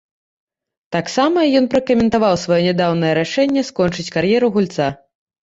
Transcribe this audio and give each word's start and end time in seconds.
Таксама 0.95 1.43
ён 1.59 1.67
пракаментаваў 1.73 2.33
сваё 2.45 2.59
нядаўняе 2.69 3.13
рашэнне 3.21 3.61
скончыць 3.69 4.09
кар'еру 4.19 4.53
гульца. 4.59 4.91